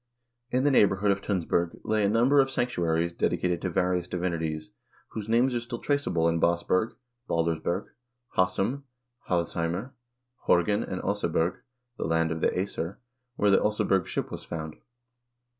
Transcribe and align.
In 0.49 0.63
the 0.63 0.71
neighborhood 0.71 1.11
of 1.11 1.21
Tunsberg 1.21 1.79
lay 1.83 2.03
a 2.03 2.09
number 2.09 2.39
of 2.39 2.49
sanctuaries, 2.49 3.13
dedicated 3.13 3.61
to 3.61 3.69
various 3.69 4.07
divinities, 4.07 4.71
whose 5.09 5.29
names 5.29 5.53
are 5.53 5.59
still 5.59 5.77
traceable 5.77 6.27
in 6.27 6.39
Basberg 6.39 6.95
(Baldersberg), 7.29 7.89
Hassum 8.35 8.85
(Ha<5sheimr), 9.29 9.91
Horgen, 10.47 10.81
and 10.91 11.03
Oseberg 11.03 11.59
(the 11.99 12.05
land 12.05 12.31
of 12.31 12.41
the 12.41 12.47
iEsir), 12.49 12.97
where 13.35 13.51
the 13.51 13.61
Oseberg 13.61 14.07
ship 14.07 14.31
was 14.31 14.43
found. 14.43 14.77